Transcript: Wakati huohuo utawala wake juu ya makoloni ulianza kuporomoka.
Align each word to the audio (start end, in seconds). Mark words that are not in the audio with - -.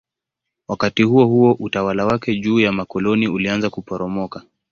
Wakati 0.67 1.03
huohuo 1.03 1.53
utawala 1.59 2.05
wake 2.05 2.35
juu 2.35 2.59
ya 2.59 2.71
makoloni 2.71 3.27
ulianza 3.27 3.69
kuporomoka. 3.69 4.43